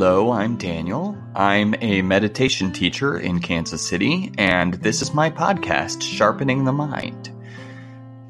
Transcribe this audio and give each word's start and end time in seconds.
Hello, 0.00 0.30
I'm 0.30 0.56
Daniel. 0.56 1.18
I'm 1.34 1.74
a 1.80 2.02
meditation 2.02 2.72
teacher 2.72 3.18
in 3.18 3.40
Kansas 3.40 3.84
City, 3.84 4.30
and 4.38 4.74
this 4.74 5.02
is 5.02 5.12
my 5.12 5.28
podcast, 5.28 6.02
Sharpening 6.02 6.64
the 6.64 6.72
Mind. 6.72 7.32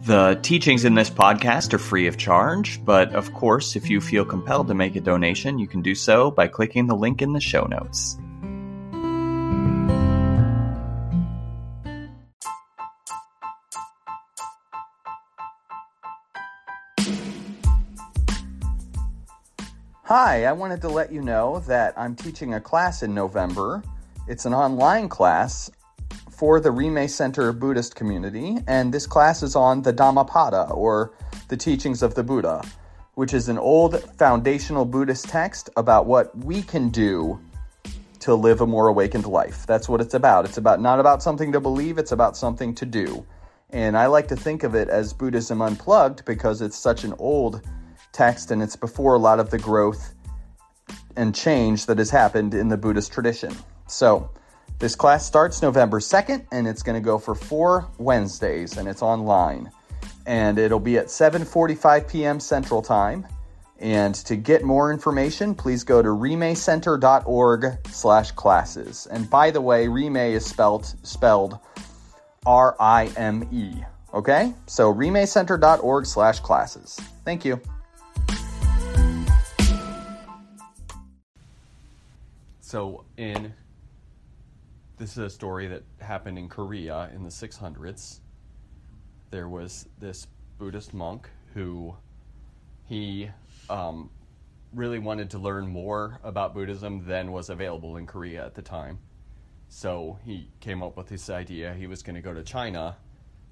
The 0.06 0.40
teachings 0.42 0.86
in 0.86 0.94
this 0.94 1.10
podcast 1.10 1.74
are 1.74 1.78
free 1.78 2.06
of 2.06 2.16
charge, 2.16 2.82
but 2.86 3.14
of 3.14 3.34
course, 3.34 3.76
if 3.76 3.90
you 3.90 4.00
feel 4.00 4.24
compelled 4.24 4.68
to 4.68 4.74
make 4.74 4.96
a 4.96 5.00
donation, 5.02 5.58
you 5.58 5.68
can 5.68 5.82
do 5.82 5.94
so 5.94 6.30
by 6.30 6.48
clicking 6.48 6.86
the 6.86 6.96
link 6.96 7.20
in 7.20 7.34
the 7.34 7.40
show 7.40 7.66
notes. 7.66 8.16
Hi, 20.08 20.46
I 20.46 20.52
wanted 20.52 20.80
to 20.80 20.88
let 20.88 21.12
you 21.12 21.20
know 21.20 21.58
that 21.66 21.92
I'm 21.94 22.16
teaching 22.16 22.54
a 22.54 22.60
class 22.62 23.02
in 23.02 23.12
November. 23.12 23.82
It's 24.26 24.46
an 24.46 24.54
online 24.54 25.06
class 25.10 25.70
for 26.30 26.60
the 26.60 26.70
Rimé 26.70 27.10
Center 27.10 27.52
Buddhist 27.52 27.94
community, 27.94 28.56
and 28.66 28.94
this 28.94 29.06
class 29.06 29.42
is 29.42 29.54
on 29.54 29.82
the 29.82 29.92
Dhammapada, 29.92 30.70
or 30.70 31.12
the 31.48 31.58
teachings 31.58 32.02
of 32.02 32.14
the 32.14 32.22
Buddha, 32.22 32.64
which 33.16 33.34
is 33.34 33.50
an 33.50 33.58
old 33.58 34.00
foundational 34.16 34.86
Buddhist 34.86 35.28
text 35.28 35.68
about 35.76 36.06
what 36.06 36.34
we 36.38 36.62
can 36.62 36.88
do 36.88 37.38
to 38.20 38.34
live 38.34 38.62
a 38.62 38.66
more 38.66 38.88
awakened 38.88 39.26
life. 39.26 39.66
That's 39.66 39.90
what 39.90 40.00
it's 40.00 40.14
about. 40.14 40.46
It's 40.46 40.56
about 40.56 40.80
not 40.80 41.00
about 41.00 41.22
something 41.22 41.52
to 41.52 41.60
believe, 41.60 41.98
it's 41.98 42.12
about 42.12 42.34
something 42.34 42.74
to 42.76 42.86
do. 42.86 43.26
And 43.68 43.94
I 43.94 44.06
like 44.06 44.28
to 44.28 44.36
think 44.36 44.62
of 44.62 44.74
it 44.74 44.88
as 44.88 45.12
Buddhism 45.12 45.60
unplugged 45.60 46.24
because 46.24 46.62
it's 46.62 46.78
such 46.78 47.04
an 47.04 47.12
old 47.18 47.60
text 48.12 48.50
and 48.50 48.62
it's 48.62 48.76
before 48.76 49.14
a 49.14 49.18
lot 49.18 49.40
of 49.40 49.50
the 49.50 49.58
growth 49.58 50.14
and 51.16 51.34
change 51.34 51.86
that 51.86 51.98
has 51.98 52.10
happened 52.10 52.54
in 52.54 52.68
the 52.68 52.76
Buddhist 52.76 53.12
tradition. 53.12 53.54
So, 53.86 54.30
this 54.78 54.94
class 54.94 55.26
starts 55.26 55.60
November 55.60 55.98
2nd 55.98 56.46
and 56.52 56.68
it's 56.68 56.82
going 56.82 56.94
to 56.94 57.04
go 57.04 57.18
for 57.18 57.34
4 57.34 57.88
Wednesdays 57.98 58.76
and 58.76 58.86
it's 58.86 59.02
online. 59.02 59.70
And 60.26 60.58
it'll 60.58 60.78
be 60.78 60.98
at 60.98 61.06
7:45 61.06 62.08
p.m. 62.08 62.38
Central 62.38 62.82
Time. 62.82 63.26
And 63.80 64.14
to 64.26 64.36
get 64.36 64.64
more 64.64 64.92
information, 64.92 65.54
please 65.54 65.84
go 65.84 66.02
to 66.02 66.08
rimecenter.org 66.08 67.78
slash 67.88 68.32
classes. 68.32 69.06
And 69.10 69.30
by 69.30 69.50
the 69.50 69.60
way, 69.60 69.86
Rime 69.88 70.16
is 70.16 70.44
spelled 70.44 70.86
spelled 71.02 71.58
R-I-M-E. 72.44 73.84
Okay? 74.14 74.54
So 74.66 74.92
rimecenter.org 74.92 76.06
slash 76.06 76.40
classes. 76.40 77.00
Thank 77.24 77.44
you. 77.44 77.60
So, 82.68 83.06
in 83.16 83.54
this 84.98 85.12
is 85.12 85.16
a 85.16 85.30
story 85.30 85.68
that 85.68 85.84
happened 86.00 86.38
in 86.38 86.50
Korea 86.50 87.10
in 87.14 87.24
the 87.24 87.30
600s. 87.30 88.20
There 89.30 89.48
was 89.48 89.88
this 89.98 90.26
Buddhist 90.58 90.92
monk 90.92 91.30
who 91.54 91.96
he 92.84 93.30
um, 93.70 94.10
really 94.74 94.98
wanted 94.98 95.30
to 95.30 95.38
learn 95.38 95.66
more 95.66 96.20
about 96.22 96.52
Buddhism 96.52 97.06
than 97.06 97.32
was 97.32 97.48
available 97.48 97.96
in 97.96 98.06
Korea 98.06 98.44
at 98.44 98.54
the 98.54 98.60
time. 98.60 98.98
So 99.70 100.18
he 100.22 100.50
came 100.60 100.82
up 100.82 100.94
with 100.94 101.06
this 101.06 101.30
idea 101.30 101.72
he 101.72 101.86
was 101.86 102.02
going 102.02 102.16
to 102.16 102.20
go 102.20 102.34
to 102.34 102.42
China, 102.42 102.98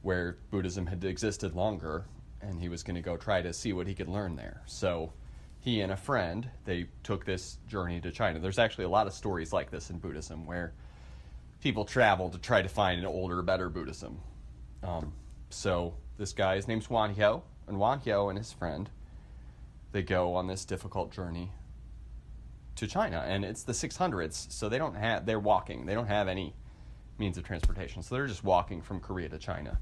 where 0.02 0.36
Buddhism 0.50 0.84
had 0.84 1.02
existed 1.04 1.54
longer, 1.54 2.04
and 2.42 2.60
he 2.60 2.68
was 2.68 2.82
going 2.82 2.96
to 2.96 3.00
go 3.00 3.16
try 3.16 3.40
to 3.40 3.54
see 3.54 3.72
what 3.72 3.86
he 3.86 3.94
could 3.94 4.08
learn 4.08 4.36
there. 4.36 4.60
So 4.66 5.14
he 5.66 5.80
and 5.80 5.90
a 5.90 5.96
friend 5.96 6.48
they 6.64 6.86
took 7.02 7.24
this 7.24 7.58
journey 7.66 8.00
to 8.00 8.12
China. 8.12 8.38
There's 8.38 8.60
actually 8.60 8.84
a 8.84 8.88
lot 8.88 9.08
of 9.08 9.12
stories 9.12 9.52
like 9.52 9.68
this 9.68 9.90
in 9.90 9.98
Buddhism 9.98 10.46
where 10.46 10.72
people 11.60 11.84
travel 11.84 12.30
to 12.30 12.38
try 12.38 12.62
to 12.62 12.68
find 12.68 13.00
an 13.00 13.06
older, 13.06 13.42
better 13.42 13.68
Buddhism. 13.68 14.20
Um, 14.84 15.12
so 15.50 15.94
this 16.18 16.32
guy, 16.32 16.54
his 16.54 16.68
name's 16.68 16.86
Wonhyo, 16.86 17.42
and 17.66 17.78
Wonhyo 17.78 18.28
and 18.28 18.38
his 18.38 18.52
friend, 18.52 18.88
they 19.90 20.04
go 20.04 20.36
on 20.36 20.46
this 20.46 20.64
difficult 20.64 21.10
journey 21.10 21.50
to 22.76 22.86
China, 22.86 23.24
and 23.26 23.44
it's 23.44 23.64
the 23.64 23.72
600s, 23.72 24.52
so 24.52 24.68
they 24.68 24.78
don't 24.78 24.94
have 24.94 25.26
they're 25.26 25.40
walking. 25.40 25.84
They 25.84 25.94
don't 25.94 26.06
have 26.06 26.28
any 26.28 26.54
means 27.18 27.38
of 27.38 27.44
transportation, 27.44 28.04
so 28.04 28.14
they're 28.14 28.28
just 28.28 28.44
walking 28.44 28.82
from 28.82 29.00
Korea 29.00 29.28
to 29.30 29.38
China, 29.38 29.80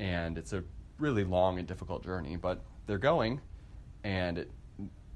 and 0.00 0.36
it's 0.36 0.52
a 0.52 0.64
really 0.98 1.22
long 1.22 1.60
and 1.60 1.68
difficult 1.68 2.02
journey. 2.02 2.34
But 2.34 2.64
they're 2.86 2.98
going, 2.98 3.40
and 4.02 4.38
it 4.38 4.50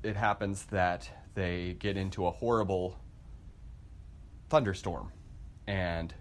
it 0.07 0.17
happens 0.17 0.65
that 0.67 1.09
they 1.35 1.77
get 1.79 1.97
into 1.97 2.27
a 2.27 2.31
horrible 2.31 2.99
thunderstorm 4.49 5.13
and 5.67 6.15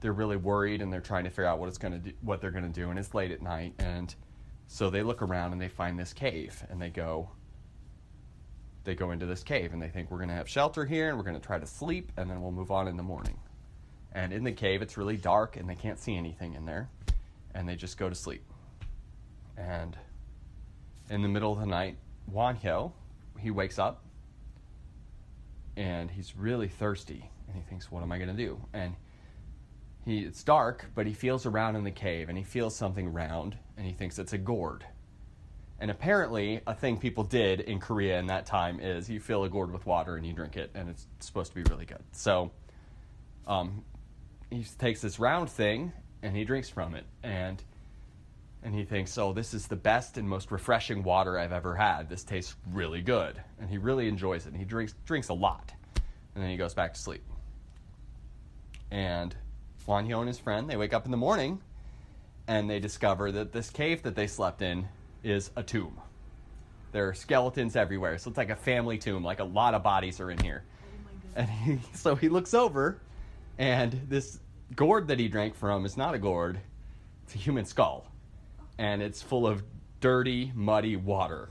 they're 0.00 0.12
really 0.12 0.36
worried 0.36 0.82
and 0.82 0.92
they're 0.92 1.00
trying 1.00 1.24
to 1.24 1.30
figure 1.30 1.46
out 1.46 1.58
what 1.58 1.68
it's 1.68 1.78
going 1.78 2.02
to 2.02 2.12
what 2.20 2.40
they're 2.40 2.50
going 2.50 2.64
to 2.64 2.80
do 2.80 2.90
and 2.90 2.98
it's 2.98 3.14
late 3.14 3.30
at 3.30 3.40
night 3.40 3.72
and 3.78 4.14
so 4.66 4.90
they 4.90 5.02
look 5.02 5.22
around 5.22 5.52
and 5.52 5.60
they 5.60 5.68
find 5.68 5.98
this 5.98 6.12
cave 6.12 6.64
and 6.68 6.80
they 6.80 6.90
go 6.90 7.28
they 8.84 8.94
go 8.94 9.10
into 9.10 9.26
this 9.26 9.42
cave 9.42 9.72
and 9.72 9.80
they 9.80 9.88
think 9.88 10.10
we're 10.10 10.18
going 10.18 10.28
to 10.28 10.34
have 10.34 10.48
shelter 10.48 10.84
here 10.84 11.08
and 11.08 11.16
we're 11.16 11.24
going 11.24 11.38
to 11.38 11.44
try 11.44 11.58
to 11.58 11.66
sleep 11.66 12.12
and 12.16 12.30
then 12.30 12.42
we'll 12.42 12.52
move 12.52 12.70
on 12.70 12.86
in 12.86 12.96
the 12.96 13.02
morning. 13.02 13.38
And 14.12 14.32
in 14.32 14.44
the 14.44 14.52
cave 14.52 14.82
it's 14.82 14.96
really 14.96 15.16
dark 15.16 15.56
and 15.56 15.68
they 15.68 15.74
can't 15.74 15.98
see 15.98 16.16
anything 16.16 16.54
in 16.54 16.66
there 16.66 16.88
and 17.54 17.68
they 17.68 17.76
just 17.76 17.96
go 17.96 18.08
to 18.08 18.14
sleep. 18.14 18.44
And 19.56 19.96
in 21.08 21.22
the 21.22 21.28
middle 21.28 21.52
of 21.52 21.60
the 21.60 21.66
night 21.66 21.96
Wonhyo, 22.32 22.92
he 23.38 23.50
wakes 23.50 23.78
up 23.78 24.04
and 25.76 26.10
he's 26.10 26.36
really 26.36 26.68
thirsty 26.68 27.30
and 27.48 27.56
he 27.56 27.62
thinks, 27.62 27.90
What 27.90 28.02
am 28.02 28.12
I 28.12 28.18
going 28.18 28.34
to 28.34 28.36
do? 28.36 28.60
And 28.72 28.94
he, 30.04 30.20
it's 30.20 30.42
dark, 30.42 30.90
but 30.94 31.06
he 31.06 31.12
feels 31.12 31.46
around 31.46 31.76
in 31.76 31.84
the 31.84 31.90
cave 31.90 32.28
and 32.28 32.36
he 32.36 32.44
feels 32.44 32.76
something 32.76 33.12
round 33.12 33.56
and 33.76 33.86
he 33.86 33.92
thinks 33.92 34.18
it's 34.18 34.32
a 34.32 34.38
gourd. 34.38 34.84
And 35.80 35.90
apparently, 35.90 36.60
a 36.66 36.74
thing 36.74 36.98
people 36.98 37.24
did 37.24 37.60
in 37.60 37.80
Korea 37.80 38.18
in 38.18 38.26
that 38.28 38.46
time 38.46 38.78
is 38.80 39.10
you 39.10 39.18
fill 39.18 39.44
a 39.44 39.48
gourd 39.48 39.72
with 39.72 39.84
water 39.86 40.16
and 40.16 40.24
you 40.24 40.32
drink 40.32 40.56
it, 40.56 40.70
and 40.74 40.88
it's 40.88 41.06
supposed 41.18 41.50
to 41.52 41.56
be 41.56 41.68
really 41.68 41.84
good. 41.84 42.02
So 42.12 42.52
um, 43.46 43.84
he 44.50 44.64
takes 44.78 45.00
this 45.00 45.18
round 45.18 45.50
thing 45.50 45.92
and 46.22 46.36
he 46.36 46.44
drinks 46.44 46.70
from 46.70 46.94
it. 46.94 47.04
And 47.22 47.62
and 48.64 48.74
he 48.74 48.84
thinks, 48.84 49.16
"Oh, 49.18 49.32
this 49.32 49.52
is 49.52 49.68
the 49.68 49.76
best 49.76 50.16
and 50.16 50.28
most 50.28 50.50
refreshing 50.50 51.02
water 51.02 51.38
I've 51.38 51.52
ever 51.52 51.76
had. 51.76 52.08
This 52.08 52.24
tastes 52.24 52.56
really 52.72 53.02
good." 53.02 53.40
And 53.60 53.68
he 53.68 53.76
really 53.76 54.08
enjoys 54.08 54.46
it. 54.46 54.48
And 54.48 54.56
he 54.56 54.64
drinks 54.64 54.94
drinks 55.04 55.28
a 55.28 55.34
lot. 55.34 55.72
And 56.34 56.42
then 56.42 56.50
he 56.50 56.56
goes 56.56 56.74
back 56.74 56.94
to 56.94 57.00
sleep. 57.00 57.22
And 58.90 59.36
Wonhyo 59.86 60.18
and 60.18 60.28
his 60.28 60.38
friend, 60.38 60.68
they 60.68 60.76
wake 60.76 60.94
up 60.94 61.04
in 61.04 61.10
the 61.10 61.16
morning 61.16 61.60
and 62.48 62.68
they 62.68 62.80
discover 62.80 63.30
that 63.32 63.52
this 63.52 63.70
cave 63.70 64.02
that 64.02 64.14
they 64.14 64.26
slept 64.26 64.62
in 64.62 64.88
is 65.22 65.50
a 65.56 65.62
tomb. 65.62 66.00
There 66.92 67.08
are 67.08 67.14
skeletons 67.14 67.76
everywhere. 67.76 68.18
So 68.18 68.30
it's 68.30 68.38
like 68.38 68.50
a 68.50 68.56
family 68.56 68.98
tomb, 68.98 69.24
like 69.24 69.40
a 69.40 69.44
lot 69.44 69.74
of 69.74 69.82
bodies 69.82 70.20
are 70.20 70.30
in 70.30 70.38
here. 70.38 70.64
Oh 70.64 71.10
and 71.36 71.50
he, 71.50 71.78
so 71.94 72.14
he 72.14 72.28
looks 72.28 72.54
over 72.54 73.00
and 73.58 73.92
this 74.08 74.40
gourd 74.74 75.08
that 75.08 75.18
he 75.18 75.28
drank 75.28 75.54
from 75.54 75.84
is 75.84 75.96
not 75.96 76.14
a 76.14 76.18
gourd, 76.18 76.60
it's 77.24 77.34
a 77.34 77.38
human 77.38 77.64
skull 77.64 78.06
and 78.78 79.02
it's 79.02 79.22
full 79.22 79.46
of 79.46 79.62
dirty, 80.00 80.52
muddy 80.54 80.96
water. 80.96 81.50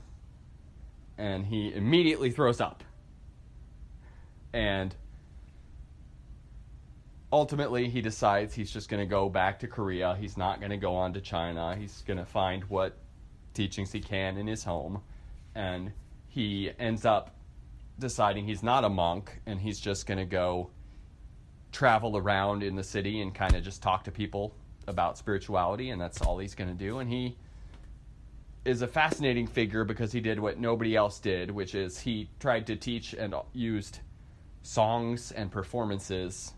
And 1.16 1.46
he 1.46 1.72
immediately 1.72 2.30
throws 2.30 2.60
up. 2.60 2.84
And 4.52 4.94
ultimately, 7.32 7.88
he 7.88 8.00
decides 8.00 8.54
he's 8.54 8.70
just 8.70 8.88
going 8.88 9.00
to 9.00 9.06
go 9.06 9.28
back 9.28 9.60
to 9.60 9.66
Korea. 9.66 10.16
He's 10.18 10.36
not 10.36 10.60
going 10.60 10.70
to 10.70 10.76
go 10.76 10.94
on 10.94 11.12
to 11.14 11.20
China. 11.20 11.76
He's 11.76 12.02
going 12.06 12.18
to 12.18 12.24
find 12.24 12.64
what 12.64 12.96
teachings 13.54 13.92
he 13.92 14.00
can 14.00 14.36
in 14.36 14.46
his 14.46 14.64
home. 14.64 15.02
And 15.54 15.92
he 16.28 16.70
ends 16.78 17.04
up 17.04 17.36
deciding 17.98 18.44
he's 18.44 18.62
not 18.62 18.84
a 18.84 18.88
monk 18.88 19.40
and 19.46 19.60
he's 19.60 19.78
just 19.78 20.06
going 20.06 20.18
to 20.18 20.24
go 20.24 20.70
travel 21.70 22.16
around 22.16 22.62
in 22.62 22.76
the 22.76 22.82
city 22.82 23.20
and 23.20 23.34
kind 23.34 23.54
of 23.54 23.62
just 23.62 23.82
talk 23.82 24.04
to 24.04 24.10
people 24.10 24.54
about 24.86 25.18
spirituality, 25.18 25.90
and 25.90 26.00
that's 26.00 26.20
all 26.20 26.38
he's 26.38 26.54
going 26.54 26.70
to 26.70 26.76
do. 26.76 26.98
And 26.98 27.10
he 27.10 27.36
is 28.64 28.82
a 28.82 28.86
fascinating 28.86 29.46
figure 29.46 29.84
because 29.84 30.12
he 30.12 30.20
did 30.20 30.38
what 30.38 30.58
nobody 30.58 30.96
else 30.96 31.18
did, 31.18 31.50
which 31.50 31.74
is 31.74 31.98
he 31.98 32.30
tried 32.40 32.66
to 32.66 32.76
teach 32.76 33.12
and 33.12 33.34
used 33.52 34.00
songs 34.62 35.32
and 35.32 35.50
performances 35.50 36.54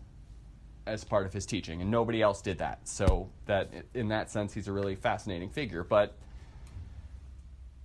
as 0.85 1.03
part 1.03 1.25
of 1.25 1.33
his 1.33 1.45
teaching, 1.45 1.81
and 1.81 1.91
nobody 1.91 2.21
else 2.21 2.41
did 2.41 2.57
that. 2.59 2.87
So 2.87 3.29
that 3.45 3.69
in 3.93 4.07
that 4.07 4.31
sense, 4.31 4.53
he's 4.53 4.67
a 4.69 4.71
really 4.71 4.95
fascinating 4.95 5.49
figure. 5.49 5.83
But 5.83 6.17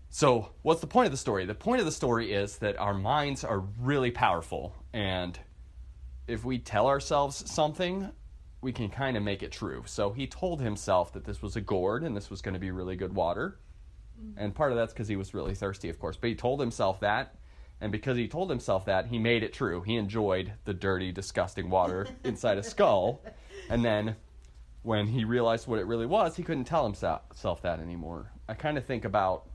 so, 0.09 0.51
what's 0.63 0.81
the 0.81 0.87
point 0.87 1.07
of 1.07 1.13
the 1.13 1.19
story? 1.19 1.47
The 1.47 1.55
point 1.55 1.81
of 1.81 1.87
the 1.87 1.93
story 1.93 2.33
is 2.33 2.59
that 2.59 2.79
our 2.79 2.95
minds 2.95 3.45
are 3.45 3.61
really 3.81 4.11
powerful, 4.11 4.75
and 4.93 5.39
if 6.29 6.45
we 6.45 6.59
tell 6.59 6.87
ourselves 6.87 7.51
something, 7.51 8.11
we 8.63 8.73
can 8.73 8.89
kind 8.89 9.17
of 9.17 9.23
make 9.23 9.43
it 9.43 9.53
true. 9.53 9.83
So 9.87 10.13
he 10.13 10.27
told 10.27 10.61
himself 10.61 11.13
that 11.13 11.25
this 11.25 11.43
was 11.43 11.57
a 11.57 11.61
gourd 11.61 12.05
and 12.05 12.17
this 12.17 12.31
was 12.31 12.41
going 12.41 12.55
to 12.55 12.61
be 12.61 12.71
really 12.71 12.97
good 12.97 13.15
water. 13.15 13.59
Mm-hmm. 14.19 14.39
And 14.39 14.55
part 14.55 14.71
of 14.71 14.79
that's 14.79 14.93
because 14.93 15.09
he 15.09 15.17
was 15.17 15.35
really 15.35 15.55
thirsty, 15.55 15.89
of 15.89 15.99
course. 15.99 16.17
But 16.17 16.31
he 16.31 16.37
told 16.37 16.61
himself 16.61 17.01
that. 17.01 17.35
And 17.81 17.91
because 17.91 18.17
he 18.17 18.29
told 18.29 18.49
himself 18.49 18.85
that, 18.85 19.09
he 19.09 19.19
made 19.19 19.43
it 19.43 19.53
true. 19.53 19.83
He 19.83 19.97
enjoyed 19.97 20.53
the 20.65 20.73
dirty, 20.73 21.11
disgusting 21.11 21.69
water 21.69 22.07
inside 22.25 22.57
a 22.57 22.63
skull. 22.63 23.21
And 23.69 23.85
then 23.85 24.15
when 24.83 25.09
he 25.09 25.25
realized 25.25 25.67
what 25.67 25.81
it 25.81 25.87
really 25.87 26.07
was, 26.07 26.37
he 26.37 26.45
couldn't 26.45 26.65
tell 26.65 26.85
himself 26.85 27.63
that 27.63 27.81
anymore. 27.81 28.31
I 28.49 28.55
kind 28.55 28.79
of 28.79 28.85
think 28.85 29.05
about 29.05 29.49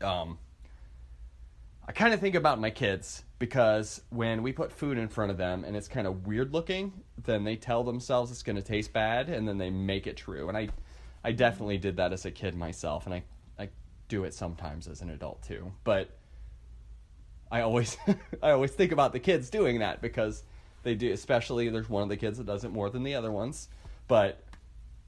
um, 0.00 0.38
I 1.86 1.92
kind 1.92 2.14
of 2.14 2.20
think 2.20 2.34
about 2.34 2.60
my 2.60 2.70
kids 2.70 3.24
because 3.38 4.00
when 4.08 4.42
we 4.42 4.52
put 4.52 4.72
food 4.72 4.96
in 4.96 5.08
front 5.08 5.30
of 5.30 5.36
them 5.36 5.64
and 5.64 5.76
it's 5.76 5.88
kind 5.88 6.06
of 6.06 6.26
weird 6.26 6.52
looking, 6.54 6.92
then 7.22 7.44
they 7.44 7.56
tell 7.56 7.84
themselves 7.84 8.30
it's 8.30 8.42
going 8.42 8.56
to 8.56 8.62
taste 8.62 8.92
bad 8.92 9.28
and 9.28 9.46
then 9.46 9.58
they 9.58 9.68
make 9.68 10.06
it 10.06 10.16
true. 10.16 10.48
And 10.48 10.56
I 10.56 10.68
I 11.22 11.32
definitely 11.32 11.78
did 11.78 11.96
that 11.96 12.12
as 12.12 12.24
a 12.24 12.30
kid 12.30 12.54
myself 12.54 13.04
and 13.04 13.14
I 13.14 13.22
I 13.58 13.68
do 14.08 14.24
it 14.24 14.32
sometimes 14.32 14.88
as 14.88 15.02
an 15.02 15.10
adult 15.10 15.42
too. 15.42 15.72
But 15.84 16.08
I 17.50 17.60
always 17.60 17.98
I 18.42 18.52
always 18.52 18.70
think 18.70 18.92
about 18.92 19.12
the 19.12 19.20
kids 19.20 19.50
doing 19.50 19.80
that 19.80 20.00
because 20.00 20.42
they 20.84 20.94
do 20.94 21.12
especially 21.12 21.68
there's 21.68 21.90
one 21.90 22.02
of 22.02 22.08
the 22.08 22.16
kids 22.16 22.38
that 22.38 22.46
does 22.46 22.64
it 22.64 22.70
more 22.70 22.88
than 22.88 23.02
the 23.02 23.14
other 23.14 23.30
ones, 23.30 23.68
but 24.08 24.42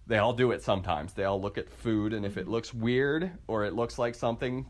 they 0.07 0.19
all 0.19 0.35
do 0.35 0.53
it 0.53 0.63
sometimes. 0.63 1.15
They 1.15 1.25
all 1.25 1.41
look 1.41 1.57
at 1.57 1.71
food 1.71 2.13
and 2.13 2.27
if 2.27 2.37
it 2.37 2.43
mm-hmm. 2.43 2.51
looks 2.51 2.75
weird 2.75 3.31
or 3.47 3.65
it 3.65 3.73
looks 3.73 3.99
like 3.99 4.15
something 4.15 4.67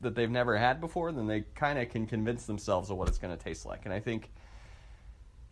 that 0.00 0.14
they've 0.14 0.30
never 0.30 0.56
had 0.56 0.80
before, 0.80 1.10
then 1.12 1.26
they 1.26 1.42
kind 1.54 1.78
of 1.78 1.88
can 1.88 2.06
convince 2.06 2.44
themselves 2.44 2.90
of 2.90 2.96
what 2.96 3.08
it's 3.08 3.18
going 3.18 3.36
to 3.36 3.42
taste 3.42 3.64
like. 3.64 3.84
And 3.84 3.94
I 3.94 4.00
think 4.00 4.30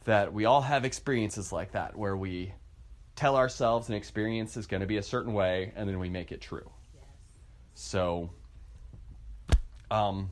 that 0.04 0.32
we 0.32 0.44
all 0.44 0.60
have 0.60 0.84
experiences 0.84 1.50
like 1.50 1.72
that 1.72 1.96
where 1.96 2.16
we 2.16 2.52
tell 3.16 3.36
ourselves 3.36 3.88
an 3.88 3.94
experience 3.94 4.56
is 4.56 4.66
going 4.66 4.80
to 4.80 4.86
be 4.86 4.96
a 4.96 5.02
certain 5.02 5.32
way 5.32 5.72
and 5.76 5.88
then 5.88 5.98
we 5.98 6.10
make 6.10 6.32
it 6.32 6.40
true. 6.40 6.70
Yes. 6.94 7.04
So 7.74 8.30
um 9.90 10.30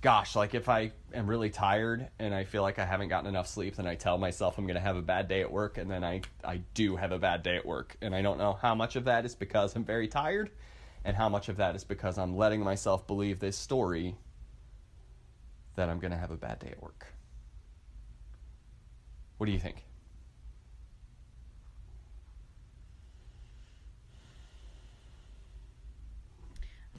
gosh, 0.00 0.34
like 0.34 0.54
if 0.54 0.68
I 0.68 0.92
am 1.14 1.28
really 1.28 1.50
tired 1.50 2.08
and 2.18 2.34
I 2.34 2.42
feel 2.42 2.62
like 2.62 2.80
I 2.80 2.84
haven't 2.84 3.08
gotten 3.08 3.28
enough 3.28 3.46
sleep, 3.46 3.76
then 3.76 3.86
I 3.86 3.94
tell 3.94 4.18
myself 4.18 4.58
I'm 4.58 4.66
going 4.66 4.74
to 4.74 4.80
have 4.80 4.96
a 4.96 5.02
bad 5.02 5.28
day 5.28 5.42
at 5.42 5.52
work 5.52 5.78
and 5.78 5.88
then 5.88 6.02
I 6.02 6.22
I 6.42 6.62
do 6.74 6.96
have 6.96 7.12
a 7.12 7.18
bad 7.18 7.42
day 7.42 7.56
at 7.56 7.64
work. 7.64 7.96
And 8.02 8.14
I 8.14 8.22
don't 8.22 8.38
know 8.38 8.54
how 8.54 8.74
much 8.74 8.96
of 8.96 9.04
that 9.04 9.24
is 9.24 9.34
because 9.34 9.76
I'm 9.76 9.84
very 9.84 10.08
tired 10.08 10.50
and 11.04 11.16
how 11.16 11.28
much 11.28 11.48
of 11.48 11.56
that 11.56 11.74
is 11.74 11.84
because 11.84 12.18
I'm 12.18 12.36
letting 12.36 12.62
myself 12.62 13.06
believe 13.06 13.40
this 13.40 13.56
story 13.56 14.16
that 15.74 15.88
I'm 15.88 15.98
going 15.98 16.12
to 16.12 16.16
have 16.16 16.30
a 16.30 16.36
bad 16.36 16.58
day 16.58 16.68
at 16.68 16.82
work. 16.82 17.06
What 19.38 19.46
do 19.46 19.52
you 19.52 19.58
think? 19.58 19.84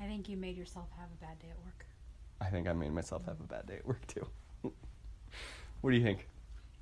I 0.02 0.06
think 0.06 0.28
you 0.28 0.36
made 0.36 0.58
yourself 0.58 0.88
have 0.98 1.08
a 1.08 1.26
bad 1.26 1.40
day 1.40 1.48
at 1.50 1.58
work. 1.64 1.86
I 2.42 2.50
think 2.50 2.68
I 2.68 2.74
made 2.74 2.92
myself 2.92 3.26
have 3.26 3.40
a 3.40 3.44
bad 3.44 3.68
day 3.68 3.76
at 3.76 3.86
work 3.86 4.06
too. 4.08 4.28
what 5.82 5.92
do 5.92 5.96
you 5.96 6.04
think? 6.04 6.28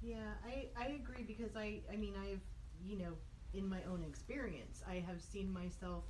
Yeah, 0.02 0.16
I, 0.44 0.66
I 0.76 0.86
agree 0.88 1.24
because 1.24 1.56
I, 1.56 1.82
I 1.92 1.98
mean, 1.98 2.16
I've, 2.20 2.42
you 2.84 2.98
know, 2.98 3.14
in 3.54 3.70
my 3.70 3.78
own 3.88 4.04
experience, 4.08 4.82
I 4.90 5.04
have 5.06 5.22
seen 5.22 5.54
myself 5.54 6.06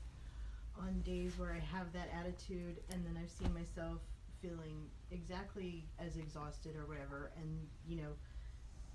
on 0.78 1.02
days 1.02 1.38
where 1.38 1.52
I 1.54 1.60
have 1.76 1.92
that 1.94 2.10
attitude, 2.18 2.78
and 2.92 3.06
then 3.06 3.18
I've 3.22 3.32
seen 3.32 3.54
myself 3.54 4.02
feeling 4.42 4.90
exactly 5.12 5.86
as 6.00 6.18
exhausted 6.18 6.76
or 6.76 6.86
whatever, 6.86 7.32
and 7.38 7.68
you 7.88 7.98
know, 7.98 8.14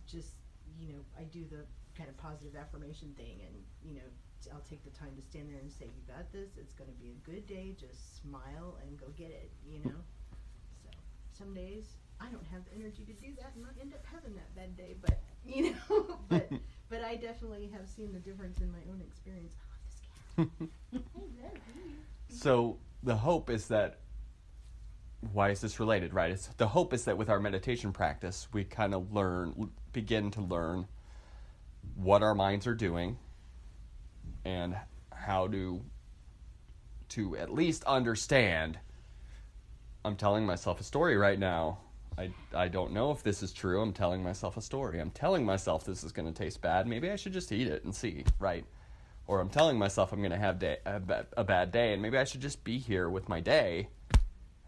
just 0.06 0.32
you 0.78 0.92
know, 0.92 1.00
I 1.18 1.24
do 1.24 1.44
the 1.44 1.64
kind 1.96 2.08
of 2.08 2.16
positive 2.16 2.56
affirmation 2.56 3.14
thing, 3.16 3.40
and 3.46 3.54
you 3.84 3.94
know, 3.94 4.08
I'll 4.52 4.66
take 4.68 4.84
the 4.84 4.90
time 4.90 5.14
to 5.16 5.22
stand 5.22 5.50
there 5.50 5.60
and 5.60 5.70
say, 5.72 5.86
"You 5.86 6.02
got 6.06 6.32
this. 6.32 6.56
It's 6.56 6.72
going 6.74 6.90
to 6.90 6.96
be 6.96 7.14
a 7.16 7.30
good 7.30 7.46
day. 7.46 7.74
Just 7.78 8.20
smile 8.20 8.78
and 8.82 8.98
go 8.98 9.06
get 9.16 9.30
it." 9.30 9.50
You 9.66 9.80
know. 9.84 10.00
so 10.82 10.90
some 11.32 11.54
days 11.54 11.96
I 12.20 12.26
don't 12.26 12.46
have 12.52 12.64
the 12.64 12.74
energy 12.74 13.04
to 13.04 13.12
do 13.12 13.34
that, 13.40 13.52
and 13.56 13.64
I 13.64 13.80
end 13.80 13.92
up 13.94 14.04
having 14.06 14.34
that 14.36 14.54
bad 14.54 14.76
day. 14.76 14.96
But 15.00 15.20
you 15.44 15.72
know, 15.72 16.18
but 16.28 16.48
but 16.90 17.02
I 17.04 17.16
definitely 17.16 17.68
have 17.72 17.88
seen 17.88 18.12
the 18.12 18.20
difference 18.20 18.60
in 18.60 18.70
my 18.72 18.84
own 18.90 19.00
experience. 19.00 19.54
so 22.28 22.78
the 23.02 23.16
hope 23.16 23.50
is 23.50 23.68
that 23.68 23.98
why 25.32 25.50
is 25.50 25.60
this 25.60 25.80
related 25.80 26.12
right 26.12 26.30
it's, 26.30 26.48
the 26.58 26.68
hope 26.68 26.92
is 26.92 27.04
that 27.04 27.16
with 27.16 27.28
our 27.28 27.40
meditation 27.40 27.92
practice 27.92 28.48
we 28.52 28.64
kind 28.64 28.94
of 28.94 29.12
learn 29.12 29.70
begin 29.92 30.30
to 30.30 30.40
learn 30.40 30.86
what 31.94 32.22
our 32.22 32.34
minds 32.34 32.66
are 32.66 32.74
doing 32.74 33.16
and 34.44 34.76
how 35.12 35.46
to 35.48 35.82
to 37.08 37.36
at 37.36 37.52
least 37.52 37.82
understand 37.84 38.78
i'm 40.04 40.16
telling 40.16 40.44
myself 40.44 40.80
a 40.80 40.84
story 40.84 41.16
right 41.16 41.38
now 41.38 41.78
I, 42.18 42.30
I 42.54 42.68
don't 42.68 42.92
know 42.92 43.10
if 43.10 43.22
this 43.22 43.42
is 43.42 43.52
true. 43.52 43.80
I'm 43.82 43.92
telling 43.92 44.22
myself 44.22 44.56
a 44.56 44.62
story. 44.62 45.00
I'm 45.00 45.10
telling 45.10 45.44
myself 45.44 45.84
this 45.84 46.02
is 46.02 46.12
going 46.12 46.26
to 46.26 46.32
taste 46.32 46.62
bad. 46.62 46.86
Maybe 46.86 47.10
I 47.10 47.16
should 47.16 47.34
just 47.34 47.52
eat 47.52 47.66
it 47.66 47.84
and 47.84 47.94
see, 47.94 48.24
right? 48.38 48.64
Or 49.26 49.40
I'm 49.40 49.48
telling 49.48 49.78
myself 49.78 50.12
I'm 50.12 50.20
going 50.20 50.30
to 50.30 50.36
have 50.36 50.58
day, 50.58 50.78
a, 50.86 51.00
a 51.36 51.44
bad 51.44 51.72
day, 51.72 51.92
and 51.92 52.02
maybe 52.02 52.18
I 52.18 52.24
should 52.24 52.40
just 52.40 52.64
be 52.64 52.78
here 52.78 53.08
with 53.08 53.28
my 53.28 53.40
day 53.40 53.88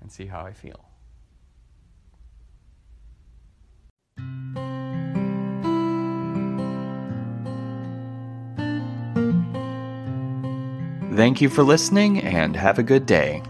and 0.00 0.10
see 0.10 0.26
how 0.26 0.40
I 0.40 0.52
feel. 0.52 0.84
Thank 11.14 11.40
you 11.40 11.48
for 11.48 11.64
listening 11.64 12.20
and 12.20 12.54
have 12.54 12.78
a 12.78 12.82
good 12.84 13.04
day. 13.04 13.42